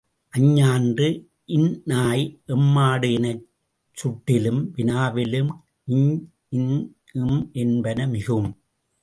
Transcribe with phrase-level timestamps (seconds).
[0.33, 1.07] அஞ்ஞான்று,
[1.45, 2.23] இந்நாய்,
[2.47, 3.43] எம்மாடு எனச்
[3.97, 5.51] சுட்டிலும் வினாவிலும்
[5.87, 6.17] ஞ்,
[6.49, 6.81] ந்,
[7.13, 8.49] ம் என்பன மிகும்.